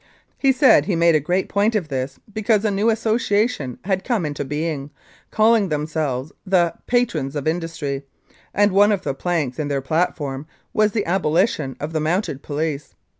He 0.35 0.51
said 0.51 0.85
he 0.85 0.95
made 0.95 1.13
a 1.13 1.19
great 1.19 1.47
point 1.47 1.75
of 1.75 1.89
this, 1.89 2.19
because 2.33 2.65
a 2.65 2.71
new 2.71 2.89
association 2.89 3.77
had 3.83 4.03
come 4.03 4.25
into 4.25 4.43
being, 4.43 4.89
calling 5.29 5.69
themselves 5.69 6.31
the" 6.43 6.73
Patrons 6.87 7.35
of 7.35 7.47
Industry,*' 7.47 8.01
and 8.51 8.71
one 8.71 8.91
of 8.91 9.03
the 9.03 9.13
planks 9.13 9.59
in 9.59 9.67
their 9.67 9.79
platform 9.79 10.47
was 10.73 10.93
the 10.93 11.05
abolition 11.05 11.77
of 11.79 11.93
the 11.93 11.99
Mounted 11.99 12.41
Police. 12.41 12.95